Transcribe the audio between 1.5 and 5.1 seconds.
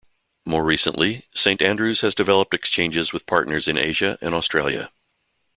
Andrews has developed exchanges with partners in Asia and Australia.